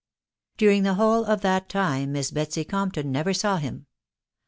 During 0.57 0.81
the 0.81 0.95
whole 0.95 1.23
of 1.25 1.41
that 1.41 1.69
time 1.69 2.13
Miss 2.13 2.31
Betsy 2.31 2.63
Compton 2.65 3.11
never 3.11 3.35
saw 3.35 3.57
him. 3.57 3.85